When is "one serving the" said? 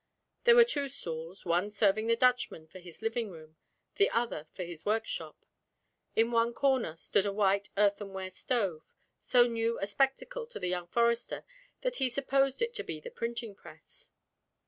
1.45-2.15